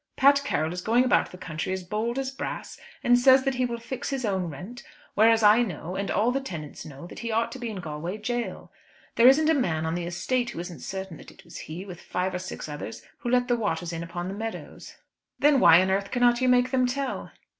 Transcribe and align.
"Pat 0.17 0.41
Carroll 0.43 0.73
is 0.73 0.81
going 0.81 1.03
about 1.05 1.29
the 1.29 1.37
country 1.37 1.71
as 1.73 1.83
bold 1.83 2.17
as 2.17 2.31
brass, 2.31 2.79
and 3.03 3.19
says 3.19 3.43
that 3.43 3.53
he 3.53 3.65
will 3.67 3.77
fix 3.77 4.09
his 4.09 4.25
own 4.25 4.45
rent; 4.45 4.81
whereas 5.13 5.43
I 5.43 5.61
know, 5.61 5.95
and 5.95 6.09
all 6.09 6.31
the 6.31 6.41
tenants 6.41 6.83
know, 6.87 7.05
that 7.05 7.19
he 7.19 7.31
ought 7.31 7.51
to 7.51 7.59
be 7.59 7.69
in 7.69 7.75
Galway 7.81 8.17
jail. 8.17 8.71
There 9.15 9.27
isn't 9.27 9.47
a 9.47 9.53
man 9.53 9.85
on 9.85 9.93
the 9.93 10.05
estate 10.07 10.49
who 10.49 10.59
isn't 10.59 10.79
certain 10.79 11.17
that 11.17 11.29
it 11.29 11.43
was 11.45 11.59
he, 11.69 11.85
with 11.85 12.01
five 12.01 12.33
or 12.33 12.39
six 12.39 12.67
others, 12.67 13.03
who 13.19 13.29
let 13.29 13.47
the 13.47 13.55
waters 13.55 13.93
in 13.93 14.01
upon 14.01 14.27
the 14.27 14.33
meadows." 14.33 14.95
"Then 15.37 15.59
why 15.59 15.83
on 15.83 15.91
earth 15.91 16.09
cannot 16.09 16.41
you 16.41 16.49
make 16.49 16.71
them 16.71 16.87
tell?" 16.87 17.29